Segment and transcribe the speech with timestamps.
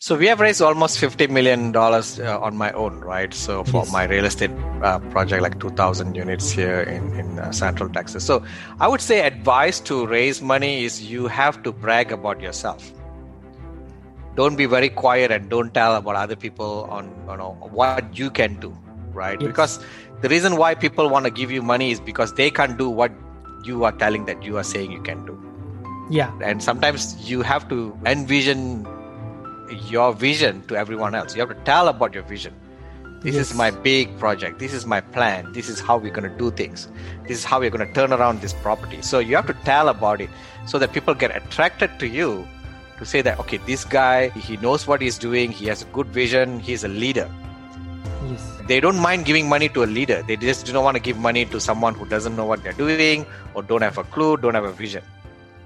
[0.00, 3.34] So we have raised almost fifty million dollars uh, on my own, right?
[3.34, 3.92] So for Yes.
[3.92, 8.24] my real estate uh, project, like two thousand units here in in uh, Central Texas.
[8.24, 8.44] So
[8.78, 12.92] I would say advice to raise money is you have to brag about yourself.
[14.36, 18.30] Don't be very quiet and don't tell about other people on you know what you
[18.30, 18.70] can do,
[19.12, 19.40] right?
[19.40, 19.48] Yes.
[19.50, 19.80] Because
[20.20, 23.10] the reason why people want to give you money is because they can't do what
[23.64, 25.34] you are telling that you are saying you can do
[26.08, 26.30] Yeah.
[26.40, 28.86] and sometimes you have to envision
[29.70, 31.34] your vision to everyone else.
[31.34, 32.54] You have to tell about your vision.
[33.22, 33.50] This Yes.
[33.50, 34.58] is my big project.
[34.60, 35.52] This is my plan.
[35.52, 36.88] This is how we're going to do things.
[37.26, 39.02] This is how we're going to turn around this property.
[39.02, 40.30] So you have to tell about it
[40.66, 42.46] so that people get attracted to you
[42.98, 45.50] to say that okay this guy he knows what he's doing.
[45.50, 46.60] He has a good vision.
[46.60, 47.28] He's a leader.
[48.30, 48.46] Yes.
[48.68, 50.22] they don't mind giving money to a leader.
[50.26, 52.72] They just do not want to give money to someone who doesn't know what they're
[52.80, 55.02] doing or don't have a clue don't have a vision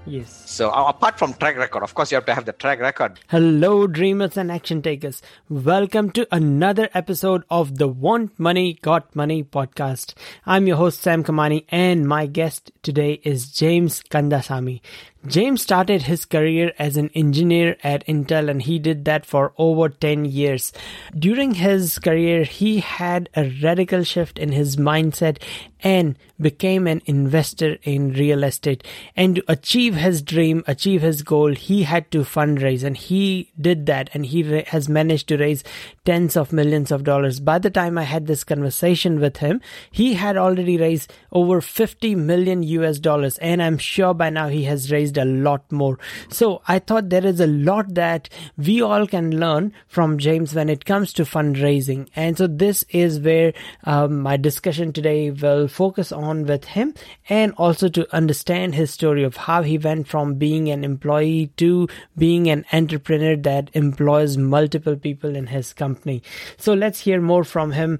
[0.05, 0.43] Yes.
[0.49, 3.19] so apart from track record, of course, you have to have the track record.
[3.29, 5.21] Hello, dreamers and action takers.
[5.49, 10.13] Welcome to another episode of the Want Money, Got Money podcast.
[10.45, 14.81] I'm your host, Sam Kamani, and my guest today is James Kandasamy.
[15.25, 19.87] James started his career as an engineer at Intel and he did that for over
[19.87, 20.73] 10 years.
[21.17, 25.41] During his career, he had a radical shift in his mindset
[25.79, 28.83] and became an investor in real estate.
[29.15, 33.85] And to achieve his dream, achieve his goal, he had to fundraise and he did
[33.85, 35.63] that and he has managed to raise
[36.05, 37.39] tens of millions of dollars.
[37.39, 42.15] By the time I had this conversation with him, he had already raised over 50
[42.15, 45.99] million US dollars and I'm sure by now he has raised a lot more.
[46.29, 50.69] So I thought there is a lot that we all can learn from James when
[50.69, 52.09] it comes to fundraising.
[52.15, 53.53] And so this is where
[53.83, 56.93] um, my discussion today will focus on with him
[57.29, 61.87] and also to understand his story of how he went from being an employee to
[62.17, 66.21] being an entrepreneur that employs multiple people in his company.
[66.57, 67.99] So let's hear more from him.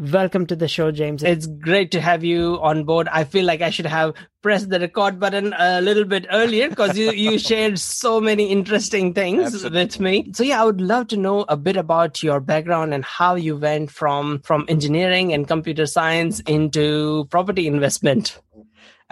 [0.00, 1.22] Welcome to the show, James.
[1.22, 3.06] It's great to have you on board.
[3.08, 6.96] I feel like I should have pressed the record button a little bit earlier because
[6.96, 9.84] you, you shared so many interesting things Absolutely.
[9.84, 10.32] with me.
[10.32, 13.58] So yeah, I would love to know a bit about your background and how you
[13.58, 18.40] went from from engineering and computer science into property investment.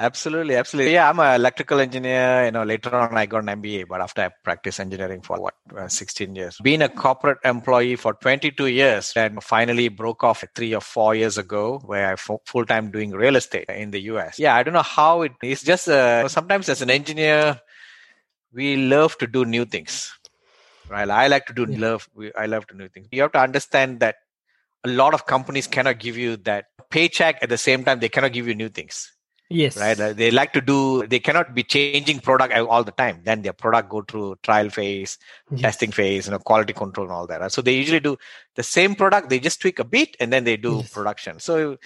[0.00, 0.92] Absolutely, absolutely.
[0.92, 2.44] Yeah, I'm an electrical engineer.
[2.44, 5.54] You know, later on I got an MBA, but after I practiced engineering for what,
[5.76, 6.56] uh, 16 years.
[6.62, 11.36] Being a corporate employee for 22 years and finally broke off three or four years
[11.36, 14.38] ago where I full time doing real estate in the US.
[14.38, 17.60] Yeah, I don't know how it is just uh, sometimes as an engineer,
[18.52, 20.12] we love to do new things.
[20.88, 21.10] Right.
[21.10, 21.78] I like to do Yeah.
[21.80, 22.08] love.
[22.14, 23.08] We, I love to do new things.
[23.10, 24.14] You have to understand that
[24.84, 28.32] a lot of companies cannot give you that paycheck at the same time they cannot
[28.32, 29.12] give you new things
[29.50, 29.76] Yes.
[29.78, 33.40] right Uh, they like to do they cannot be changing product all the time then
[33.42, 35.16] their product go through trial phase
[35.50, 35.62] Yes.
[35.62, 37.50] testing phase you know quality control and all that right?
[37.52, 38.16] so they usually do
[38.56, 40.92] the same product they just tweak a bit and then they do Yes.
[40.92, 41.76] production so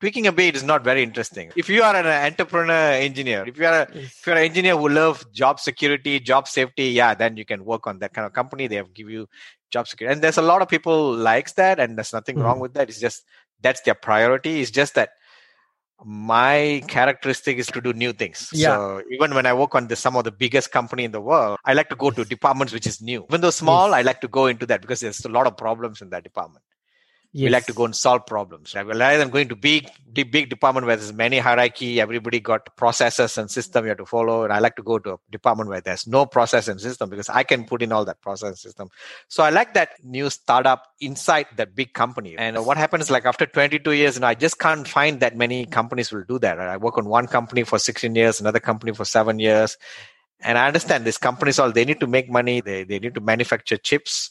[0.00, 3.66] tweaking a bit is not very interesting if you are an entrepreneur engineer if you
[3.66, 4.04] are a Yes.
[4.18, 7.86] if you're an engineer who love job security job safety yeah then you can work
[7.86, 9.28] on that kind of company they have give you
[9.70, 12.44] job security and there's a lot of people likes that and there's nothing Mhm.
[12.44, 13.24] wrong with that it's just
[13.60, 15.10] that's their priority it's just that
[16.04, 18.76] my characteristic is to do new things Yeah.
[18.76, 21.58] so even when i work on the, some of the biggest company in the world
[21.64, 23.96] i like to go to departments which is new even though small Yes.
[23.96, 26.64] i like to go into that because there's a lot of problems in that department
[27.32, 28.86] we like to go and solve problems right?
[28.86, 33.38] rather than going to big big big department where there's many hierarchy everybody got processes
[33.38, 35.80] and system you have to follow and i like to go to a department where
[35.80, 38.88] there's no process and system because i can put in all that process and system.
[39.28, 42.36] So i like that new startup inside that big company.
[42.36, 45.66] And what happens like after 22 years you know i just can't find that many
[45.66, 46.68] companies will do that right?
[46.68, 49.76] i work on one company for 16 years another company for seven years.
[50.40, 53.20] And i understand these companies all they need to make money they, they need to
[53.20, 54.30] manufacture chips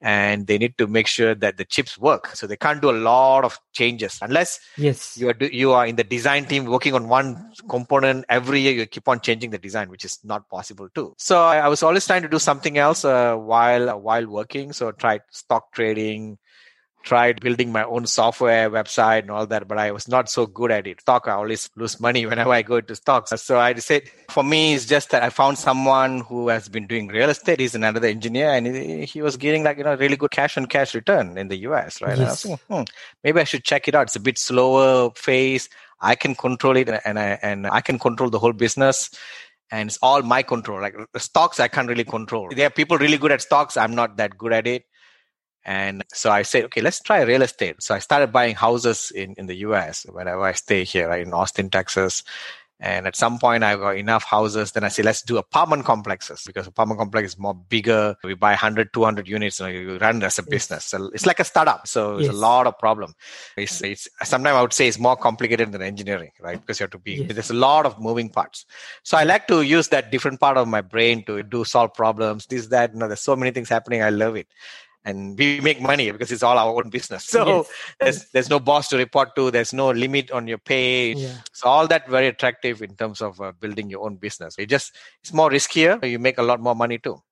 [0.00, 2.28] and they need to make sure that the chips work.
[2.36, 5.16] So they can't do a lot of changes unless Yes.
[5.18, 8.72] you are do, you are in the design team working on one component every year
[8.72, 11.14] you keep on changing the design which is not possible too.
[11.18, 14.72] So i, I was always trying to do something else uh, while while working.
[14.72, 16.38] So I tried stock trading
[17.02, 20.70] tried building my own software website and all that but i was not so good
[20.70, 21.00] at it.
[21.00, 23.30] Stock i always lose money whenever i go into stocks.
[23.40, 27.08] So i said for me it's just that i found someone who has been doing
[27.08, 27.60] real estate.
[27.60, 28.66] He's another engineer and
[29.06, 32.02] he, was getting like you know really good cash on cash return in the us
[32.02, 32.18] right?
[32.18, 32.42] And I was Yes.
[32.42, 32.82] thinking, hmm,
[33.24, 34.02] maybe i should check it out.
[34.08, 35.68] It's a bit slower phase.
[36.00, 39.10] I can control it and i and i can control the whole business
[39.70, 40.80] and it's all my control.
[40.80, 42.50] Like the stocks i can't really control.
[42.54, 43.76] There are people really good at stocks.
[43.76, 44.84] I'm not that good at it
[45.64, 47.82] and so I said, okay, let's try real estate.
[47.82, 51.34] So I started buying houses in, in the US whenever I stay here, right, in
[51.34, 52.22] Austin, Texas.
[52.80, 54.70] And at some point, I got enough houses.
[54.70, 58.14] Then I say, let's do apartment complexes because apartment complex is more bigger.
[58.22, 60.84] We buy 100, 200 units and you run as a business.
[60.84, 61.88] So it's like a startup.
[61.88, 62.34] So it's yes.
[62.34, 63.14] a lot of problem.
[63.56, 66.60] It's, it's sometimes I would say it's more complicated than engineering, right?
[66.60, 67.34] Because you have to be, yes.
[67.34, 68.64] there's a lot of moving parts.
[69.02, 72.46] So I like to use that different part of my brain to do solve problems,
[72.46, 74.02] this, that, you know, there's so many things happening.
[74.02, 74.46] I love it
[75.08, 77.24] and we make money because it's all our own business.
[77.24, 77.66] So yes.
[78.00, 79.50] there's there's no boss to report to.
[79.50, 81.14] There's no limit on your pay.
[81.14, 81.38] Yeah.
[81.52, 84.56] So all that very attractive in terms of uh, building your own business.
[84.58, 86.04] It just it's more riskier.
[86.08, 87.22] You make a lot more money too.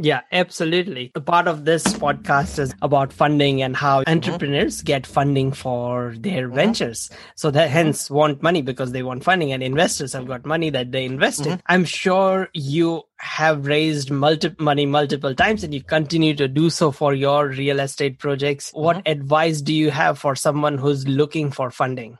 [0.00, 1.10] Yeah, absolutely.
[1.16, 4.12] A part of this podcast is about funding and how mm-hmm.
[4.12, 6.54] entrepreneurs get funding for their mm-hmm.
[6.54, 7.10] ventures.
[7.34, 10.92] So that hence want money because they want funding and investors have got money that
[10.92, 11.52] they invest mm-hmm.
[11.52, 11.62] in.
[11.66, 16.92] I'm sure you have raised multi- money multiple times and you continue to do so
[16.92, 18.70] for your real estate projects.
[18.72, 19.10] What mm-hmm.
[19.10, 22.18] advice do you have for someone who's looking for funding?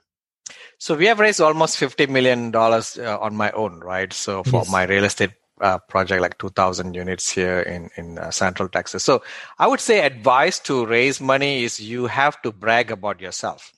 [0.79, 4.13] So we have raised almost fifty million dollars uh, on my own, right?
[4.13, 4.71] So for yes.
[4.71, 9.05] my real estate uh, project like 2000 units here in in uh, central texas.
[9.05, 9.23] So
[9.59, 13.73] i would say advice to raise money is you have to brag about yourself.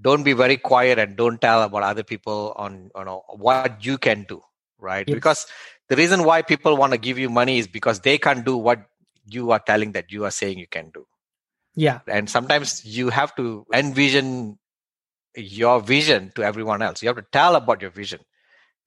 [0.00, 3.98] Don't be very quiet and don't tell about other people on you know what you
[3.98, 4.42] can do
[4.78, 5.08] right?
[5.08, 5.14] Yes.
[5.14, 5.46] because
[5.88, 8.86] the reason why people want to give you money is because they can't do what
[9.28, 11.06] you are telling that you are saying you can do.
[11.74, 12.00] Yeah.
[12.06, 14.58] And sometimes you have to envision
[15.36, 17.02] your vision to everyone else.
[17.02, 18.20] You have to tell about your vision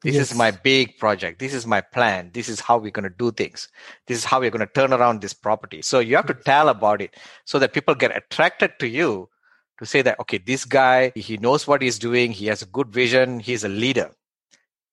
[0.01, 0.31] this yes.
[0.31, 1.39] is my big project.
[1.39, 2.31] This is my plan.
[2.33, 3.67] This is how we're going to do things.
[4.07, 5.81] This is how we're going to turn around this property.
[5.81, 9.29] So you have to tell about it so that people get attracted to you
[9.77, 12.31] to say that, okay, this guy, he knows what he's doing.
[12.31, 13.41] He has a good vision.
[13.41, 14.11] He's a leader.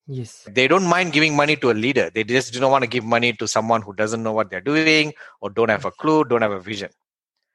[0.08, 0.46] Yes.
[0.50, 2.10] They don't mind giving money to a leader.
[2.12, 4.60] They just do not want to give money to someone who doesn't know what they're
[4.60, 6.90] doing or don't have a clue, don't have a vision.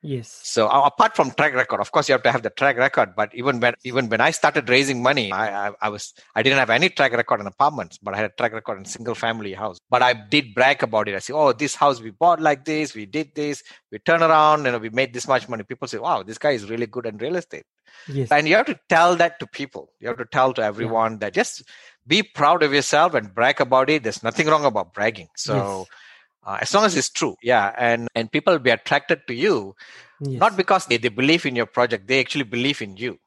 [0.04, 0.40] Yes.
[0.44, 3.14] So apart from track record, of course, you have to have the track record.
[3.16, 6.58] But even when even when I started raising money, I, I, I was I didn't
[6.58, 9.54] have any track record in apartments, but I had a track record in single family
[9.54, 9.78] house.
[9.92, 11.16] But I did brag about it.
[11.16, 13.62] I say, oh, this house we bought like this, we did this,
[13.92, 15.64] we turn around, you know, we made this much money.
[15.64, 17.66] People say, wow, this guy is really good in real estate.
[18.08, 18.32] Yes.
[18.32, 19.92] And you have to tell that to people.
[20.00, 21.18] You have to tell to everyone yeah.
[21.20, 21.64] that just
[22.08, 24.02] be proud of yourself and brag about it.
[24.02, 25.28] There's nothing wrong about bragging.
[25.36, 25.82] So.
[25.82, 25.98] Yes
[26.46, 29.76] uh, as long as it's true yeah and and people will be attracted to you
[30.22, 30.40] yes.
[30.40, 33.18] not because they, they believe in your project they actually believe in you.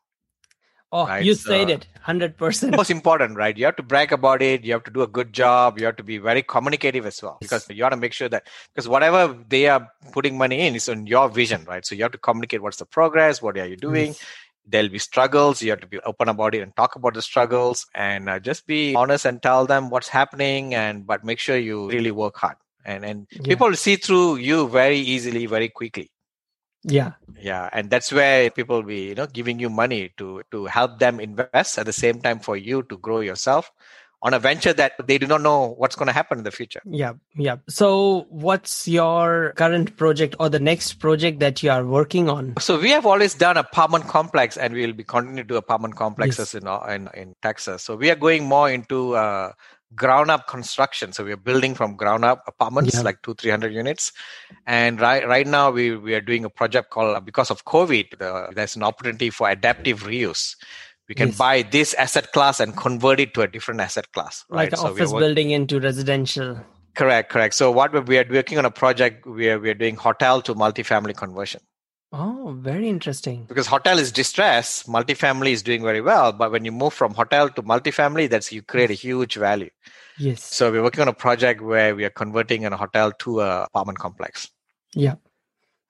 [0.93, 1.25] Oh right?
[1.25, 3.57] you so, said it 100% most important right?
[3.57, 5.97] You have to brag about it you have to do a good job you have
[5.97, 9.37] to be very communicative as well because you want to make sure that because whatever
[9.49, 11.85] they are putting money in is on your vision right?
[11.85, 14.09] So you have to communicate what's the progress what are you doing.
[14.09, 14.25] Yes.
[14.67, 17.87] There'll be struggles you have to be open about it and talk about the struggles
[17.95, 21.91] and uh, just be honest and tell them what's happening and but make sure you
[21.91, 23.43] really work hard and and yeah.
[23.43, 26.11] people see through you very easily very quickly
[26.83, 30.99] yeah yeah and that's where people be you know giving you money to to help
[30.99, 33.71] them invest at the same time for you to grow yourself
[34.25, 36.81] on a venture that they do not know what's going to happen in the future.
[36.87, 37.57] Yeah, yeah.
[37.69, 42.55] So, what's your current project or the next project that you are working on?
[42.59, 45.97] So, we have always done apartment complex, and we will be continuing to do apartment
[45.97, 46.63] complexes yes.
[46.63, 47.83] in, in in Texas.
[47.83, 49.53] So, we are going more into uh,
[49.95, 51.13] ground up construction.
[51.13, 53.03] So we're building from ground up apartments, yeah.
[53.03, 54.13] like two, three hundred units.
[54.67, 58.19] And right right now we we are doing a project called uh, because of COVID,
[58.19, 60.57] the, there's an opportunity for adaptive reuse.
[61.09, 61.37] We can yes.
[61.39, 64.45] buy this asset class and convert it to a different asset class.
[64.49, 64.73] Right?
[64.73, 66.61] Like so office building into residential.
[66.95, 67.55] Correct, correct.
[67.55, 71.17] So what we are working on a project where we are doing hotel to multifamily
[71.17, 71.61] conversion.
[72.17, 73.45] Oh, very interesting.
[73.49, 77.49] Because hotel is distress, multifamily is doing very well, but when you move from hotel
[77.49, 79.71] to multifamily, that's you create a huge value.
[80.17, 80.45] Yes.
[80.45, 83.99] So we're working on a project where we are converting a hotel to a apartment
[83.99, 84.49] complex.
[84.95, 85.17] Yeah.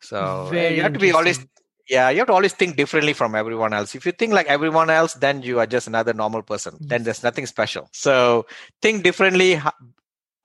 [0.01, 1.45] So very you have to be always
[1.91, 3.95] yeah, you have to always think differently from everyone else.
[3.95, 6.79] If you think like everyone else, then you are just another normal person.
[6.81, 6.89] Yes.
[6.89, 7.91] Then there's nothing special.
[7.93, 8.47] So
[8.81, 9.61] think differently,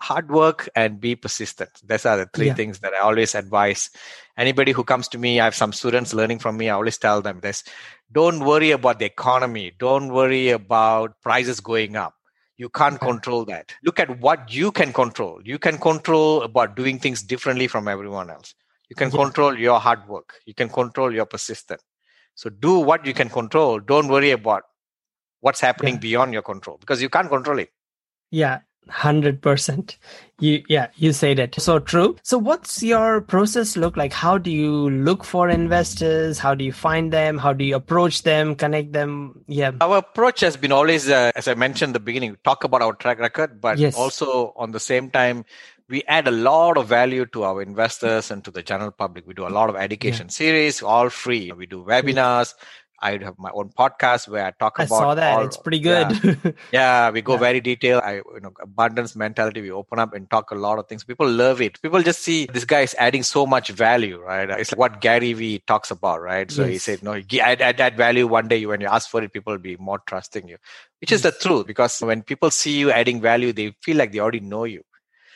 [0.02, 1.70] hard work and be persistent.
[1.84, 2.54] Those are the three yeah.
[2.54, 3.90] things that i always advise.
[4.38, 7.22] Anybody who comes to me i have some students learning from me i always tell
[7.22, 7.64] them this.
[8.12, 9.74] Don't worry about the economy.
[9.78, 12.16] Don't worry about prices going up.
[12.58, 13.06] You can't okay.
[13.06, 13.74] control that.
[13.84, 15.42] Look at what you can control.
[15.44, 18.56] You can control about doing things differently from everyone else.
[18.90, 19.18] You can yeah.
[19.18, 20.34] control your hard work.
[20.46, 21.84] You can control your persistence.
[22.36, 23.80] So do what you can control.
[23.80, 24.64] Don't worry about
[25.42, 26.00] what's happening yeah.
[26.00, 27.70] beyond your control because you can't control it.
[28.32, 29.96] Yeah 100%
[30.40, 31.56] you yeah you said it.
[31.60, 32.16] So true.
[32.24, 34.14] So what's your process look like?
[34.14, 36.40] How do you look for investors?
[36.40, 37.38] How do you find them?
[37.38, 39.44] How do you approach them connect them?
[39.48, 39.72] Yeah.
[39.82, 43.20] Our approach has been always uh, as i mentioned the beginning talk about our track
[43.20, 43.96] record but yes.
[43.96, 45.46] also on the same time
[45.90, 49.26] we add a lot of value to our investors and to the general public.
[49.26, 50.32] We do a lot of education yeah.
[50.32, 51.52] series all free.
[51.52, 52.54] We do webinars
[53.02, 55.00] I have my own podcast where I talk I about.
[55.00, 55.34] saw that.
[55.38, 56.08] all- it's pretty good.
[56.24, 57.40] Yeah, yeah, we go Yeah.
[57.40, 58.04] very detailed.
[58.04, 59.62] I, you know, abundance mentality.
[59.62, 61.04] We open up and talk a lot of things.
[61.04, 61.82] People love it.
[61.82, 64.50] People just see this guy is adding so much value, right?
[64.50, 66.52] It's like what Gary Vee talks about, right?
[66.52, 66.84] So he Yes.
[66.84, 68.66] said, no, add, add, add value one day.
[68.66, 70.58] When you ask for it, people will be more trusting you,
[71.02, 71.68] which is the truth.
[71.68, 74.84] Because when people see you adding value, they feel like they already know you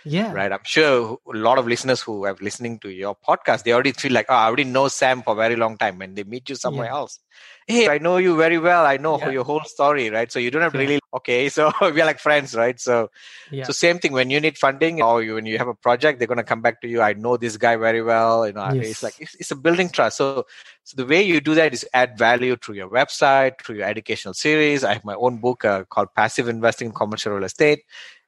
[0.05, 0.31] yeah.
[0.31, 0.51] right?
[0.51, 4.11] I'm sure a lot of listeners who are listening to your podcast, they already feel
[4.11, 6.01] like, oh, I already know Sam for a very long time.
[6.01, 6.93] and they meet you somewhere Yeah.
[6.93, 7.19] else,
[7.67, 8.85] hey, I know you very well.
[8.85, 9.29] I know Yeah.
[9.29, 10.31] your whole story, right?
[10.31, 12.79] So you don't have to really, okay, so we're like friends, right?
[12.79, 13.09] So,
[13.51, 13.63] Yeah.
[13.65, 16.27] so same thing when you need funding or you, when you have a project, they're
[16.27, 17.01] going to come back to you.
[17.01, 18.45] I know this guy very well.
[18.47, 18.87] You know, Yes.
[18.87, 20.17] it's like, it's, it's a building trust.
[20.17, 20.45] So,
[20.83, 24.33] so the way you do that is add value through your website, through your educational
[24.33, 24.83] series.
[24.83, 27.83] I have my own book uh, called Passive Investing in Commercial Real Estate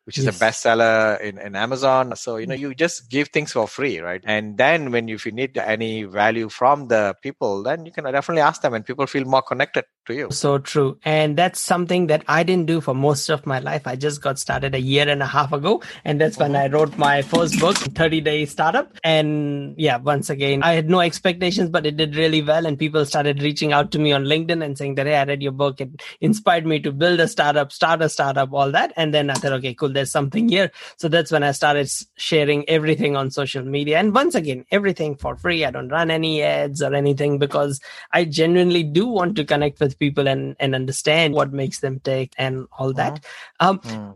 [0.05, 0.39] which is Yes.
[0.39, 2.15] a bestseller in, in Amazon.
[2.15, 4.21] So, you know, you just give things for free, right?
[4.25, 8.03] And then when you, if you need any value from the people, then you can
[8.05, 10.27] definitely ask them and people feel more connected to you.
[10.31, 10.99] So true.
[11.03, 13.87] And that's something that I didn't do for most of my life.
[13.87, 15.81] I just got started a year and a half ago.
[16.03, 18.95] And that's when I wrote my first book, 30 Day Startup.
[19.03, 22.65] And yeah, once again, I had no expectations, but it did really well.
[22.67, 25.41] And people started reaching out to me on LinkedIn and saying that, hey, I read
[25.41, 25.81] your book.
[25.81, 25.89] It
[26.21, 28.93] inspired me to build a startup, start a startup, all that.
[28.95, 30.71] And then I thought, okay, cool, there's something here.
[30.97, 33.97] So that's when I started sharing everything on social media.
[33.99, 35.65] And once again, everything for free.
[35.65, 37.79] I don't run any ads or anything because
[38.11, 42.33] I genuinely do want to connect with people and, and understand what makes them tick
[42.37, 43.23] and all that.
[43.59, 44.15] Um, Mm.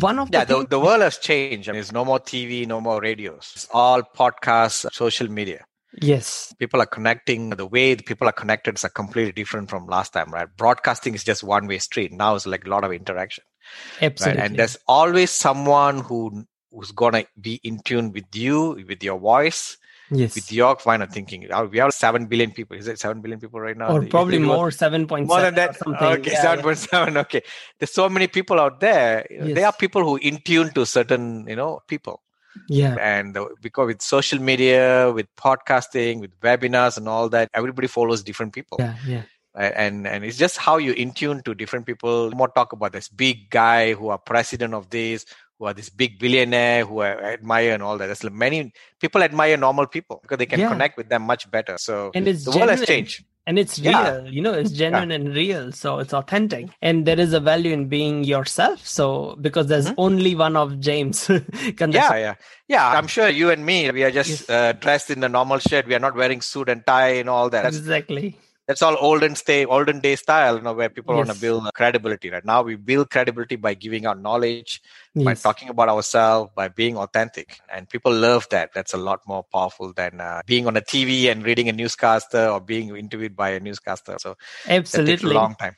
[0.00, 1.68] one of the Yeah, the, the world has changed.
[1.68, 3.52] I mean, There's no more TV, no more radios.
[3.54, 5.64] It's all podcasts, social media.
[6.00, 7.50] yes, People are connecting.
[7.50, 10.48] The way the people are connected is completely different from last time, right?
[10.56, 12.12] Broadcasting is just one way street.
[12.12, 13.44] Now it's like a lot of interaction.
[14.00, 14.40] Absolutely.
[14.40, 19.18] right and there's always someone who who's gonna be in tune with you with your
[19.18, 19.76] voice
[20.12, 21.50] yes, with your kind of thinking.
[21.50, 22.76] Uh, we have 7 billion people.
[22.76, 23.88] Is it 7 billion people right now?
[23.88, 25.76] Or probably more, seven point more than that?
[25.86, 26.62] okay Yeah, yeah.
[26.62, 27.42] 7.7 okay.
[27.78, 29.26] There's so many people out there.
[29.30, 29.54] Yes.
[29.54, 32.22] there are people who in tune to certain you know people.
[32.68, 37.88] Yeah, and the, because with social media with podcasting with webinars and all that everybody
[37.88, 38.76] follows different people.
[38.78, 39.22] Yeah, yeah.
[39.54, 42.30] And and it's just how you in tune to different people.
[42.32, 45.26] More talk about this big guy who are president of this
[45.58, 48.06] who are this big billionaire who I admire and all that.
[48.06, 50.68] There's many people admire normal people because they can Yeah.
[50.68, 51.76] connect with them much better.
[51.78, 52.86] So And it's the world has genuine.
[53.04, 53.24] changed.
[53.46, 53.90] And it's Yeah.
[54.18, 55.70] real you know it's genuine and real.
[55.72, 56.66] So it's authentic.
[56.80, 58.86] And there is a value in being yourself.
[58.86, 59.94] So because there's Mhm.
[59.98, 61.28] only one of james
[61.78, 62.34] yeah yeah.
[62.68, 64.50] Yeah i'm sure you and me we are just Yes.
[64.50, 65.86] uh, dressed in the normal shirt.
[65.86, 67.66] We are not wearing suit and tie and all that.
[67.66, 68.38] Exactly
[68.72, 72.30] that's all olden stay olden day style you know where people want to build credibility
[72.30, 72.44] right?
[72.44, 74.80] Now we build credibility by giving out knowledge
[75.14, 77.60] by talking about ourselves, by being authentic.
[77.72, 78.72] And people love that.
[78.74, 82.48] That's a lot more powerful than uh, being on a TV and reading a newscaster
[82.48, 84.16] or being interviewed by a newscaster.
[84.18, 84.36] So
[84.92, 85.76] that takes a absolutely long time.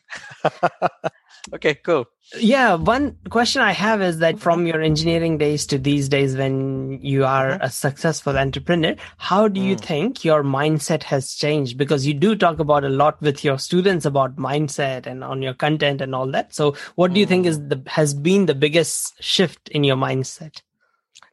[1.54, 2.06] okay, cool.
[2.38, 6.98] Yeah, one question I have is that from your engineering days to these days when
[7.02, 9.80] you are a successful entrepreneur, how do you Mm.
[9.80, 11.76] think your mindset has changed?
[11.76, 15.54] Because you do talk about a lot with your students about mindset and on your
[15.54, 16.54] content and all that.
[16.54, 20.62] So what do you think is the has been the biggest shift in your mindset?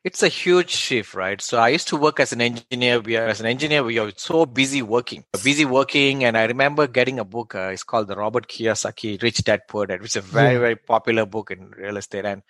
[0.04, 1.40] It's a huge shift, right?
[1.40, 3.00] So I used to work as an engineer.
[3.00, 6.24] We are, as an engineer, we are so busy working, busy working.
[6.24, 7.54] And I remember getting a book.
[7.54, 10.76] Uh, it's called the Robert Kiyosaki Rich Dad Poor Dad, which is a very, very
[10.76, 12.26] popular book in real estate.
[12.26, 12.42] And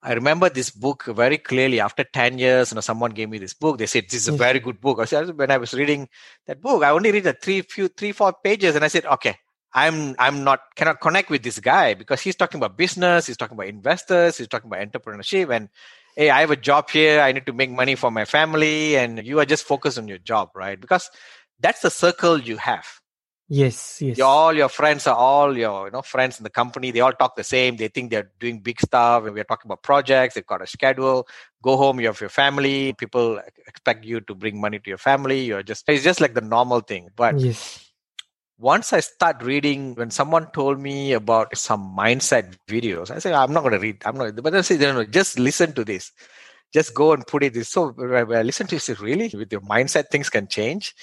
[0.00, 1.80] I remember this book very clearly.
[1.80, 3.78] After 10 years, you know, someone gave me this book.
[3.78, 5.00] They said, this is a very good book.
[5.00, 6.08] I said, when I was reading
[6.46, 8.76] that book, I only read the three, few, three, four pages.
[8.76, 9.38] And I said, okay,
[9.74, 13.26] I'm, I'm not, cannot connect with this guy because he's talking about business.
[13.26, 14.38] He's talking about investors.
[14.38, 15.54] He's talking about entrepreneurship.
[15.54, 15.68] And
[16.16, 17.20] hey, I have a job here.
[17.20, 18.96] I need to make money for my family.
[18.96, 20.80] And you are just focused on your job, right?
[20.80, 21.10] Because
[21.60, 22.86] that's the circle you have.
[23.48, 24.16] Yes, yes.
[24.16, 26.90] Your, all your friends are all your you know friends in the company.
[26.90, 27.76] They all talk the same.
[27.76, 30.34] They think they're doing big stuff, and we're talking about projects.
[30.34, 31.28] They've got a schedule.
[31.62, 32.00] Go home.
[32.00, 32.94] You have your family.
[32.94, 35.44] People expect you to bring money to your family.
[35.44, 37.08] You're just it's just like the normal thing.
[37.14, 37.91] But yes.
[38.62, 43.52] Once I start reading, when someone told me about some mindset videos, I say I'm
[43.52, 44.00] not going to read.
[44.04, 44.36] I'm not.
[44.36, 46.12] But I say no, no, just listen to this.
[46.72, 47.54] Just go and put it.
[47.54, 50.94] This so when I listen to this, really with your mindset, things can change.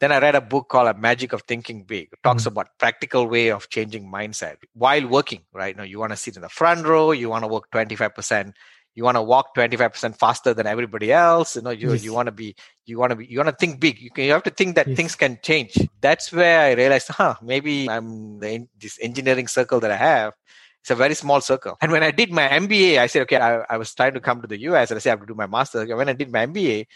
[0.00, 2.08] Then I read a book called A Magic of Thinking Big.
[2.12, 2.48] It talks Mhm.
[2.48, 5.76] about practical way of changing mindset while working, right?
[5.76, 8.54] Now you want to sit in the front row, you want to work 25%,
[8.96, 11.54] you want to walk 25% faster than everybody else.
[11.54, 12.02] You know, you, Yes.
[12.02, 14.00] you want to be, you want to be, you want to think big.
[14.00, 14.96] You, can, you have to think that Yes.
[14.96, 15.78] things can change.
[16.00, 20.32] That's where I realized, huh, maybe I'm the, this engineering circle that I have.
[20.80, 21.76] It's a very small circle.
[21.82, 24.40] And when I did my MBA, I said, okay, I, I was trying to come
[24.40, 25.88] to the US and I said, I have to do my master's.
[25.88, 26.86] When I did my MBA,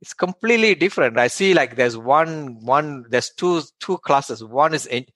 [0.00, 1.18] it's completely different.
[1.18, 4.44] I see like there's one one there's two two classes.
[4.44, 5.06] One is in,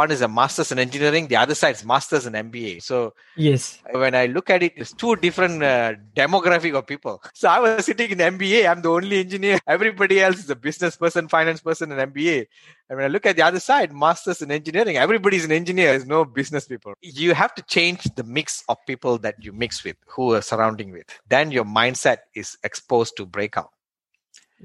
[0.00, 3.78] one is a master's in engineering the other side is master's in mba so yes.
[3.92, 7.22] when i look at it it's two different uh, demographic of people.
[7.32, 9.58] So i was sitting in mba i'm the only engineer.
[9.76, 12.46] Everybody else is a business person finance person in mba
[12.88, 16.06] and when i look at the other side masters in engineering everybody's an engineer there's
[16.06, 16.94] no business people.
[17.00, 20.90] You have to change the mix of people that you mix with who are surrounding
[20.90, 21.06] with.
[21.28, 23.70] Then your mindset is exposed to breakout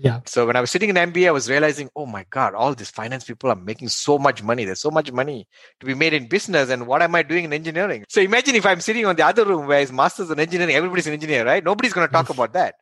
[0.01, 0.22] yeah.
[0.25, 2.89] So when I was sitting in MBA, I was realizing, oh my God, all these
[2.89, 4.63] finance people are making so much money.
[4.63, 5.46] There's so much money
[5.82, 6.70] to be made in business.
[6.70, 8.06] And what am I doing in engineering?
[8.08, 11.08] So imagine if I'm sitting on the other room where it's masters in engineering, everybody's
[11.08, 11.63] an engineer, right?
[11.63, 12.75] Nobody's going to talk about that.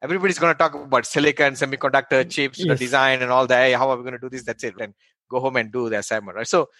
[0.00, 2.78] Everybody's going to talk about silicon, semiconductor chips, yes.
[2.78, 3.64] design and all that.
[3.66, 4.42] Hey, how are we going to do this?
[4.42, 4.74] That's it.
[4.80, 4.94] And
[5.30, 6.48] go home and do the assignment, right?
[6.48, 6.70] So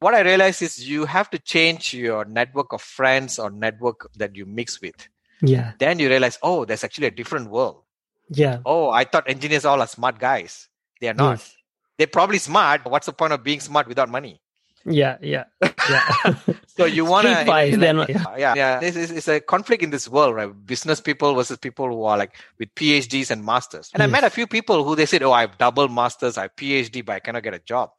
[0.00, 4.34] what I realized is you have to change your network of friends or network that
[4.34, 5.08] you mix with.
[5.42, 5.72] Yeah.
[5.78, 7.83] Then you realize, oh, there's actually a different world
[8.28, 8.58] yeah.
[8.64, 10.68] Oh, I thought engineers all are smart guys.
[11.00, 11.38] They are not.
[11.38, 11.56] Yes.
[11.98, 12.84] They're probably smart.
[12.84, 14.40] What's the point of being smart without money?
[14.86, 16.34] Yeah, yeah, yeah.
[16.66, 18.04] so you want to, like, yeah,
[18.36, 18.80] yeah, yeah.
[18.82, 20.66] It's, it's, a conflict in this world, right?
[20.66, 23.90] Business people versus people who are like with PhDs and masters.
[23.94, 24.08] And yes.
[24.08, 26.56] I met a few people who they said, "Oh, I have double masters, I have
[26.56, 27.92] PhD, but I cannot get a job."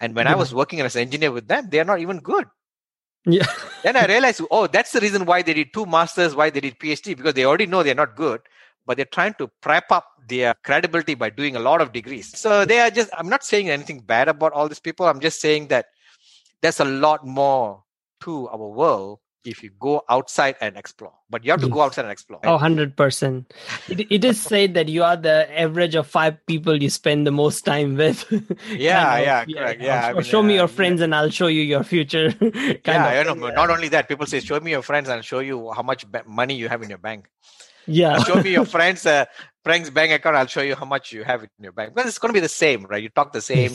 [0.00, 0.32] And when yeah.
[0.32, 2.46] I was working as an engineer with them, they are not even good.
[3.24, 3.46] Yeah.
[3.84, 6.78] then I realized, oh, that's the reason why they did two masters, why they did
[6.80, 8.40] PhD, because they already know they're not good
[8.88, 12.36] but they're trying to prep up their credibility by doing a lot of degrees.
[12.36, 15.06] So they are just, I'm not saying anything bad about all these people.
[15.06, 15.86] I'm just saying that
[16.62, 17.84] there's a lot more
[18.22, 21.12] to our world if you go outside and explore.
[21.28, 22.40] But you have to go outside and explore.
[22.44, 23.44] Oh, 100%.
[23.90, 27.30] It, it is said that you are the average of five people you spend the
[27.30, 28.24] most time with.
[28.70, 29.82] yeah, of, yeah, correct.
[29.82, 30.06] Yeah.
[30.06, 31.04] I mean, show me your uh, friends yeah.
[31.04, 32.34] and I'll show you your future.
[32.40, 33.34] yeah, I know.
[33.34, 36.06] Not only that, people say, show me your friends and I'll show you how much
[36.26, 37.28] money you have in your bank.
[37.88, 38.22] Yeah.
[38.22, 39.24] show me your friends, uh,
[39.64, 40.36] friend's bank account.
[40.36, 41.94] I'll show you how much you have in your bank.
[41.94, 43.02] Because it's going to be the same, right?
[43.02, 43.72] You talk the same.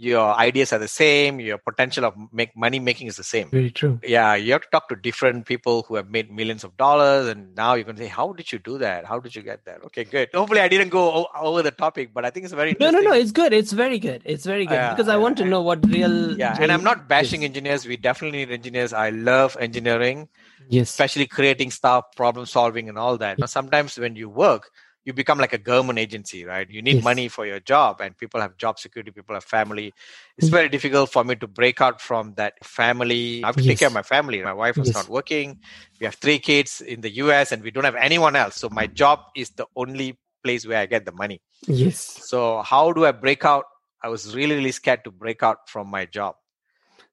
[0.00, 1.40] Your ideas are the same.
[1.40, 3.50] Your potential of make money making is the same.
[3.50, 4.00] Very true.
[4.02, 7.54] Yeah, you have to talk to different people who have made millions of dollars, and
[7.54, 9.04] now you can say, "How did you do that?
[9.04, 10.30] How did you get that?" Okay, good.
[10.32, 13.12] Hopefully, I didn't go over the topic, but I think it's very no, no, no.
[13.12, 13.52] It's good.
[13.52, 14.22] It's very good.
[14.24, 16.38] It's very good uh, because I want to know what real.
[16.38, 17.50] Yeah, and I'm not bashing is.
[17.50, 17.86] engineers.
[17.86, 18.94] We definitely need engineers.
[18.94, 20.28] I love engineering
[20.70, 24.70] yes especially creating stuff problem solving and all that But sometimes when you work
[25.04, 26.68] you become like a government agency right?
[26.68, 27.04] You need yes.
[27.04, 29.94] money for your job and people have job security people have family.
[30.36, 30.52] It's mm.
[30.52, 33.42] very difficult for me to break out from that family.
[33.42, 33.70] I have to yes.
[33.70, 34.42] take care of my family.
[34.42, 34.96] My wife is yes.
[34.96, 35.58] not working.
[36.00, 38.56] We have three kids in the us and we don't have anyone else.
[38.56, 41.40] So my job is the only place where i get the money.
[41.66, 41.98] Yes.
[41.98, 43.64] So how do i break out?
[44.02, 46.36] I was really really scared to break out from my job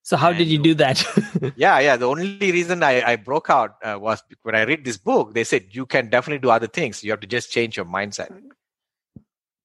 [0.07, 1.03] so how and did you do that?
[1.57, 1.97] yeah, yeah.
[1.97, 5.43] The only reason I, I broke out uh, was when I read this book, they
[5.43, 7.03] said you can definitely do other things.
[7.03, 8.29] You have to just change your mindset.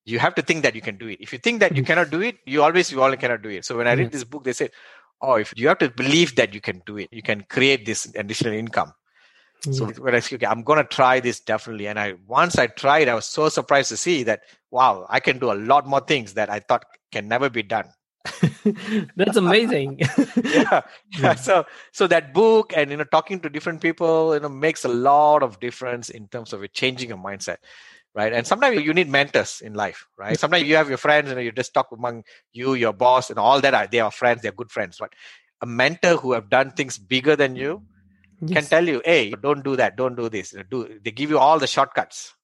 [0.04, 1.18] You have to think that you can do it.
[1.20, 3.64] If you think that you cannot do it, you always you all cannot do it.
[3.64, 4.72] So when I read this book, they said,
[5.20, 8.12] "Oh, if you have to believe that you can do it, you can create this
[8.16, 8.94] additional income."
[9.70, 13.06] So when I said, "Okay, I'm gonna try this definitely," and I once I tried,
[13.06, 14.40] I was so surprised to see that
[14.72, 17.92] wow, I can do a lot more things that I thought can never be done
[19.16, 20.00] that's amazing.
[20.44, 20.82] Yeah.
[21.18, 21.34] yeah.
[21.34, 24.88] So so that book and you know talking to different people you know makes a
[24.88, 27.56] lot of difference in terms of changing your mindset
[28.14, 28.32] right?
[28.32, 30.38] And sometimes you need mentors in life right?
[30.38, 33.60] Sometimes you have your friends and you just talk among you your boss and all
[33.60, 34.98] that they are friends they're good friends.
[34.98, 35.14] But
[35.60, 37.82] a mentor who have done things bigger than you
[38.40, 38.58] yes.
[38.58, 40.54] can tell you hey don't do that don't do this.
[40.70, 42.34] Do they give you all the shortcuts.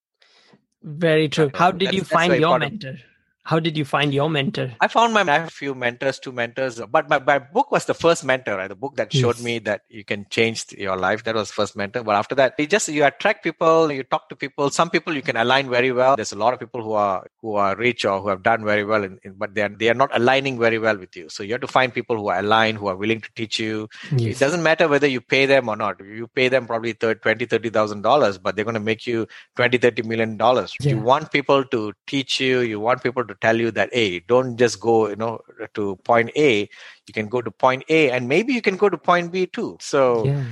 [0.82, 1.50] Very true.
[1.54, 2.84] How did that's, you find your important.
[2.84, 3.00] mentor
[3.48, 4.72] how did you find your mentor?
[4.78, 8.22] I found my I few mentors, two mentors, but my, my book was the first
[8.22, 8.68] mentor, right?
[8.68, 9.42] The book that showed yes.
[9.42, 11.24] me that you can change your life.
[11.24, 12.02] That was first mentor.
[12.02, 14.68] But after that, you just you attract people, you talk to people.
[14.68, 16.16] Some people you can align very well.
[16.16, 18.84] There's a lot of people who are who are rich or who have done very
[18.84, 21.30] well, in, in, but they are they are not aligning very well with you.
[21.30, 23.88] So you have to find people who are aligned, who are willing to teach you.
[24.14, 24.37] Yes.
[24.37, 26.04] It doesn't matter whether you pay them or not.
[26.04, 29.78] You pay them probably 30, 20, 30,000 dollars, but they're going to make you 20,
[29.78, 30.74] 30 million dollars.
[30.80, 30.90] Yeah.
[30.90, 32.61] You want people to teach you.
[32.61, 35.40] You want people to tell you that hey don't just go you know
[35.74, 36.68] to point a.
[37.07, 39.79] You can go to point a and maybe you can go to point b too.
[39.81, 40.44] So yeah.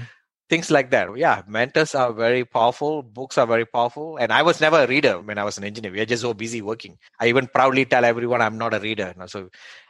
[0.48, 1.16] things like that.
[1.16, 3.02] Yeah mentors are very powerful.
[3.02, 4.16] Books are very powerful.
[4.16, 5.92] And i was never a reader when i was an engineer.
[5.92, 6.98] We are just so busy working.
[7.20, 9.48] I even proudly tell everyone i'm not a reader you know, so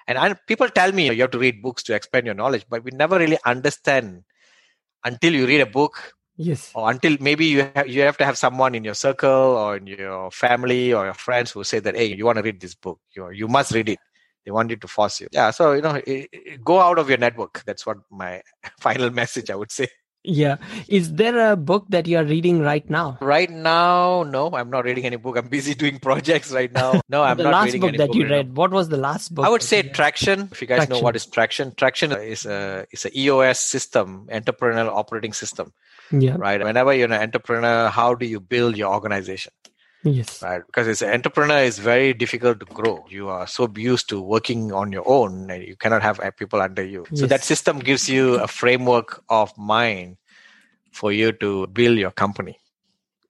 [0.09, 2.85] and I, people tell me you have to read books to expand your knowledge but
[2.85, 4.23] we never really understand
[5.05, 6.71] until you read a book Yes.
[6.75, 9.87] Or until maybe you have, you have to have someone in your circle or in
[9.87, 13.01] your family or your friends who say that, hey, you want to read this book.
[13.15, 13.99] You, you must read it.
[14.45, 15.29] They want you to force you.
[15.33, 15.51] Yeah.
[15.51, 17.65] So, you know, it, it, go out of your network.
[17.65, 18.43] That's what my
[18.81, 19.89] final message I would say.
[20.27, 20.57] Yeah.
[20.89, 23.17] Is there a book that you're reading right now?
[23.21, 25.37] Right now, no, I'm not reading any book.
[25.37, 27.01] I'm busy doing projects right now.
[27.09, 28.37] No, I'm the not last reading book any that book you right now.
[28.39, 28.57] read.
[28.57, 29.47] What was the last book?
[29.47, 29.83] I would say?
[29.83, 30.49] Traction.
[30.51, 34.89] If you guys know what is Traction, Traction is a is a EOS system, entrepreneurial
[34.89, 35.73] operating system,
[36.11, 36.37] Yeah.
[36.39, 36.63] right?
[36.63, 39.53] Whenever you're an entrepreneur, how do you build your organization,
[40.05, 40.43] Yes.
[40.43, 40.63] right?
[40.67, 43.05] Because as an entrepreneur, is very difficult to grow.
[43.09, 46.85] You are so used to working on your own, and you cannot have people under
[46.85, 47.07] you.
[47.15, 50.17] So that system gives you a framework of mind
[50.93, 52.59] for you to build your company.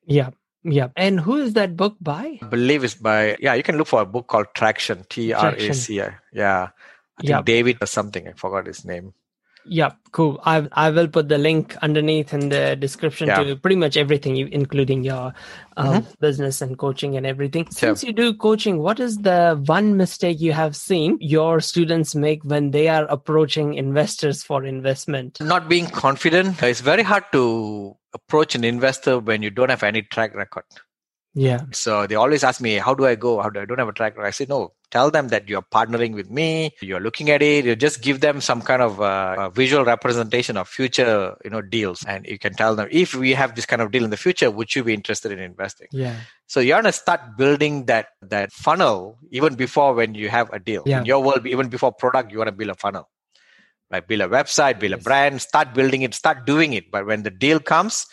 [0.06, 0.30] Yeah.
[0.62, 0.88] Yeah.
[0.96, 2.38] And who is that book by?
[2.42, 3.54] I believe it's by yeah.
[3.54, 5.04] You can look for a book called Traction.
[5.08, 6.14] T R A C I.
[6.32, 6.68] Yeah.
[7.18, 7.42] I think Yeah.
[7.42, 8.26] David or something.
[8.28, 9.14] I forgot his name.
[9.68, 10.40] Yeah, cool.
[10.44, 13.42] I I will put the link underneath in the description Yeah.
[13.42, 15.34] to pretty much everything, you- including your
[15.76, 16.12] um, Mm-hmm.
[16.20, 17.66] business and coaching and everything.
[17.70, 22.44] Since you do coaching, what is the one mistake you have seen your students make
[22.44, 25.40] when they are approaching investors for investment?
[25.40, 26.62] Not being confident.
[26.62, 30.64] It's very hard to approach an investor when you don't have any track record.
[31.34, 33.42] Yeah, So they always ask me, "How do I go?
[33.42, 34.72] How do I don't have a track record?" I say, "No.
[34.90, 36.70] Tell them that you're partnering with me.
[36.80, 37.64] You're looking at it.
[37.64, 42.04] You just give them some kind of uh, visual representation of future, you know, deals,
[42.06, 44.50] and you can tell them if we have this kind of deal in the future,
[44.50, 49.18] would you be interested in investing?" yeah, So you're gonna start building that that funnel
[49.30, 50.82] even before when you have a deal.
[50.86, 51.00] Yeah.
[51.00, 53.08] In your world, even before product, you want to build a funnel.
[53.90, 54.06] Right?
[54.06, 55.04] Build a website, build a Yes.
[55.04, 56.90] brand, start building it, start doing it.
[56.90, 58.06] But when the deal comes,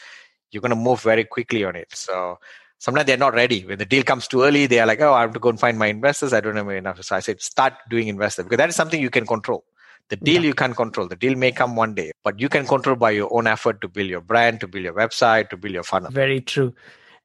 [0.51, 1.87] you're going to move very quickly on it.
[1.93, 2.37] So
[2.83, 3.59] sometimes they're not ready.
[3.65, 5.59] When the deal comes too early, they are like, oh, I have to go and
[5.59, 6.33] find my investors.
[6.33, 7.01] I don't have enough.
[7.03, 9.63] So I said, start doing investor because that is something you can control.
[10.09, 10.47] The deal Yeah.
[10.49, 11.07] you can't control.
[11.07, 13.87] The deal may come one day, but you can control by your own effort to
[13.87, 16.11] build your brand, to build your website, to build your funnel.
[16.11, 16.73] very true.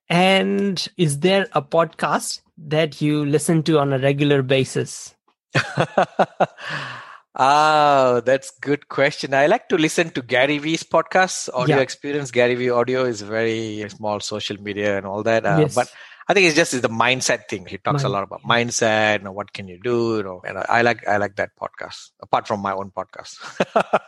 [0.09, 5.15] And is there a podcast that you listen to on a regular basis?
[7.39, 9.35] oh, that's good question.
[9.35, 11.49] I like to listen to Gary Vee's podcasts.
[11.55, 11.83] Audio Yeah.
[11.83, 12.31] experience.
[12.31, 15.47] Gary Vee audio is very small social media and all that.
[15.47, 15.75] Uh, Yes.
[15.75, 15.93] But
[16.31, 17.65] I think it's just it's the mindset thing.
[17.65, 19.21] He talks a lot about mindset.
[19.21, 20.19] You know, what can you do?
[20.19, 22.11] You know, and I, I like I like that podcast.
[22.21, 23.39] Apart from my own podcast.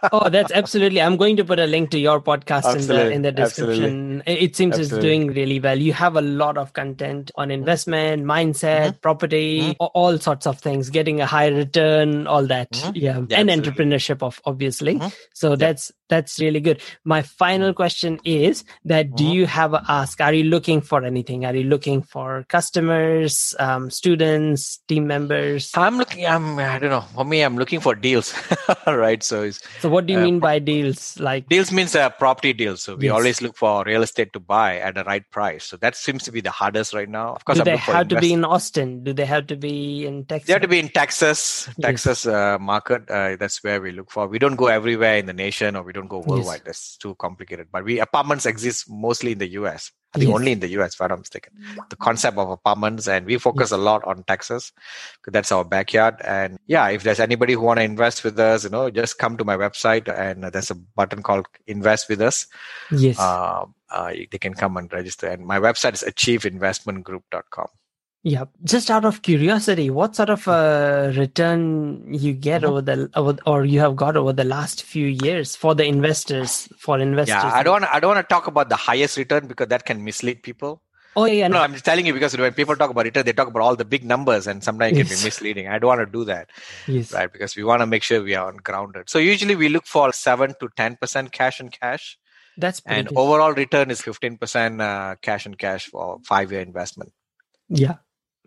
[0.13, 1.01] oh, that's absolutely.
[1.01, 4.23] I'm going to put a link to your podcast in the in the description.
[4.27, 5.79] It it seems it's doing really well.
[5.79, 8.99] You have a lot of content on investment, mindset, Mm-hmm.
[9.01, 12.71] property, a- all sorts of things, getting a high return, all that.
[12.73, 12.93] Mhm.
[12.95, 13.87] Yeah, Yeah, and absolutely.
[13.87, 14.97] entrepreneurship, of obviously.
[14.97, 15.15] Mhm.
[15.35, 16.83] So that's that's really good.
[17.05, 19.33] My final question is that do Mhm.
[19.33, 20.21] you have a ask?
[20.21, 21.47] Are you looking for anything?
[21.47, 25.71] Are you looking for customers, um, students, team members?
[25.75, 26.27] I'm looking.
[26.27, 26.59] I'm.
[26.59, 27.05] I don't know.
[27.15, 28.35] For me, I'm looking for deals.
[28.87, 29.23] right.
[29.23, 31.19] So it's So what do you uh, mean by deals?
[31.19, 32.83] Like Deals means a property deals.
[32.83, 33.15] So we Yes.
[33.15, 35.65] always look for real estate to buy at the right price.
[35.65, 37.35] So that seems to be the hardest right now.
[37.35, 39.05] Of course, do I'm they for have to be in Austin?
[39.05, 40.47] Do they have to be in Texas?
[40.47, 43.11] They have to be in Texas, Texas uh, market.
[43.11, 44.27] Uh, that's where we look for.
[44.27, 46.63] We don't go everywhere in the nation, or we don't go worldwide.
[46.65, 47.69] That's too complicated.
[47.73, 49.91] But we apartments exist mostly in the U.S.
[50.15, 50.35] I think Yes.
[50.39, 50.95] only in the U.S.
[50.95, 51.53] If I'm not mistaken.
[51.89, 54.73] The concept of apartments, and we focus a lot on Texas
[55.21, 56.17] because that's our backyard.
[56.25, 59.37] And yeah, if there's anybody who want to invest with us, you know, just come
[59.37, 62.47] to my website, and there's a button called Invest with Us.
[62.91, 63.19] Yes.
[63.21, 65.29] um, uh, they can come and register.
[65.29, 67.67] And my website is achieveinvestmentgroup.com.
[68.23, 68.45] yeah.
[68.65, 72.69] Just out of curiosity, what sort of a return you get Mhm.
[72.69, 76.69] over the over, or you have got over the last few years for the investors
[76.79, 77.43] for investors?
[77.43, 77.85] Yeah, I don't.
[77.85, 80.83] I don't want to talk about the highest return because that can mislead people.
[81.17, 81.63] Oh yeah, No, no.
[81.65, 83.85] I'm just telling you because when people talk about return, they talk about all the
[83.85, 85.67] big numbers, and sometimes it can be misleading.
[85.67, 86.51] I don't want to do that,
[86.87, 87.13] yes.
[87.13, 87.33] right?
[87.33, 89.11] Because we want to make sure we are on grounded.
[89.11, 92.17] So usually we look for seven to ten percent cash and cash,
[92.57, 93.19] That's pretty and good.
[93.19, 97.13] overall return is fifteen percent uh, cash and cash for five year investment.
[97.69, 97.97] Yeah.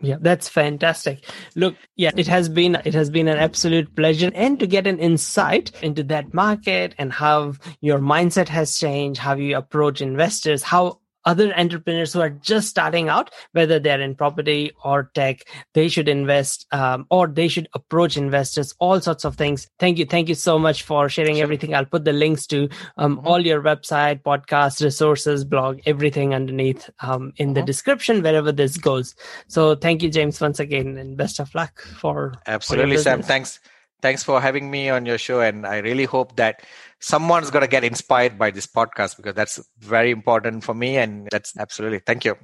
[0.03, 1.23] Yeah, that's fantastic.
[1.55, 4.99] Look, yeah, it has been it has been an absolute pleasure and to get an
[4.99, 10.99] insight into that market and how your mindset has changed, how you approach investors, how
[11.25, 15.41] other entrepreneurs who are just starting out, whether they're in property or tech,
[15.73, 19.67] they should invest um, or they should approach investors, all sorts of things.
[19.79, 20.05] Thank you.
[20.05, 21.43] Thank you so much for sharing Sure.
[21.43, 21.73] everything.
[21.75, 23.25] I'll put the links to um, Mhm.
[23.25, 27.65] all your website, podcast, resources, blog, everything underneath um, in the Mhm.
[27.65, 29.15] description, wherever this goes.
[29.47, 33.21] So thank you, James, once again, and best of luck for Absolutely, Sam.
[33.21, 33.59] Thanks.
[34.03, 35.39] Thanks for having me on your show.
[35.39, 36.61] And I really hope that
[36.99, 40.97] someone's going to get inspired by this podcast because that's very important for me.
[40.97, 41.99] And that's absolutely.
[41.99, 42.35] Thank you.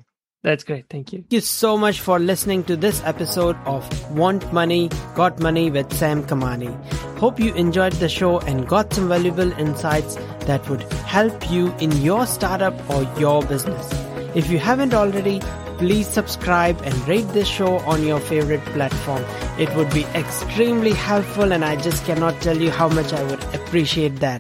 [0.41, 0.86] That's great.
[0.89, 1.19] Thank you.
[1.19, 5.91] Thank you so much for listening to this episode of Want Money, Got Money with
[5.91, 6.74] Sam Kamani.
[7.17, 11.91] Hope you enjoyed the show and got some valuable insights that would help you in
[12.02, 13.91] your startup or your business.
[14.34, 15.41] If you haven't already,
[15.80, 19.24] please subscribe and rate this show on your favorite platform.
[19.58, 23.42] It would be extremely helpful and I just cannot tell you how much I would
[23.56, 24.38] appreciate that.